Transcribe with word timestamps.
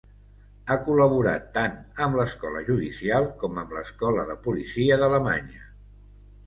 Ha 0.67 0.77
col·laborat 0.87 1.45
tant 1.57 1.75
amb 2.07 2.23
Escola 2.25 2.65
Judicial 2.71 3.31
com 3.45 3.63
amb 3.65 3.77
l'Escola 3.79 4.29
de 4.33 4.39
Policia 4.49 5.01
d'Alemanya. 5.05 5.67